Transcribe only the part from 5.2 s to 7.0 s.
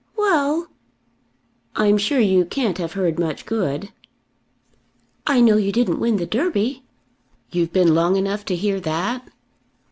"I know you didn't win the Derby."